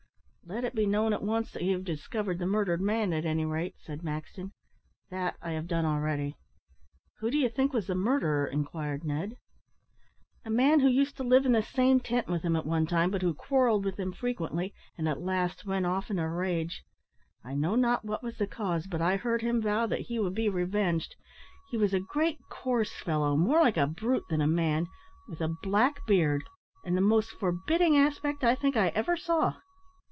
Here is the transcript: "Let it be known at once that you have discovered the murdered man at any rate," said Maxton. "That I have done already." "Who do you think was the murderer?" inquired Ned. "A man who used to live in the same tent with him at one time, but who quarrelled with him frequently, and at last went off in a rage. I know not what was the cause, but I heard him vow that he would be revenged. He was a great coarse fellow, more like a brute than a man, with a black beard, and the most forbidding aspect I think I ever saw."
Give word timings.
"Let 0.43 0.65
it 0.65 0.75
be 0.75 0.85
known 0.85 1.13
at 1.13 1.21
once 1.23 1.49
that 1.51 1.63
you 1.63 1.71
have 1.75 1.85
discovered 1.85 2.37
the 2.37 2.45
murdered 2.45 2.81
man 2.81 3.13
at 3.13 3.23
any 3.23 3.45
rate," 3.45 3.75
said 3.79 4.03
Maxton. 4.03 4.51
"That 5.09 5.37
I 5.41 5.51
have 5.51 5.65
done 5.65 5.85
already." 5.85 6.35
"Who 7.19 7.31
do 7.31 7.37
you 7.37 7.47
think 7.47 7.71
was 7.71 7.87
the 7.87 7.95
murderer?" 7.95 8.47
inquired 8.47 9.05
Ned. 9.05 9.37
"A 10.43 10.49
man 10.49 10.81
who 10.81 10.89
used 10.89 11.15
to 11.17 11.23
live 11.23 11.45
in 11.45 11.53
the 11.53 11.63
same 11.63 12.01
tent 12.01 12.27
with 12.27 12.41
him 12.43 12.57
at 12.57 12.65
one 12.65 12.85
time, 12.85 13.11
but 13.11 13.21
who 13.21 13.33
quarrelled 13.33 13.85
with 13.85 13.97
him 13.97 14.11
frequently, 14.11 14.73
and 14.97 15.07
at 15.07 15.21
last 15.21 15.65
went 15.65 15.85
off 15.85 16.11
in 16.11 16.19
a 16.19 16.27
rage. 16.29 16.83
I 17.45 17.53
know 17.53 17.75
not 17.75 18.03
what 18.03 18.21
was 18.23 18.37
the 18.37 18.47
cause, 18.47 18.87
but 18.87 19.01
I 19.01 19.15
heard 19.15 19.41
him 19.41 19.61
vow 19.61 19.85
that 19.85 20.01
he 20.01 20.19
would 20.19 20.35
be 20.35 20.49
revenged. 20.49 21.15
He 21.69 21.77
was 21.77 21.93
a 21.93 22.01
great 22.01 22.39
coarse 22.49 22.91
fellow, 22.99 23.37
more 23.37 23.61
like 23.61 23.77
a 23.77 23.87
brute 23.87 24.25
than 24.29 24.41
a 24.41 24.47
man, 24.47 24.87
with 25.29 25.39
a 25.39 25.55
black 25.63 26.05
beard, 26.05 26.43
and 26.83 26.97
the 26.97 27.01
most 27.01 27.29
forbidding 27.31 27.95
aspect 27.95 28.43
I 28.43 28.55
think 28.55 28.75
I 28.75 28.89
ever 28.89 29.15
saw." 29.15 29.53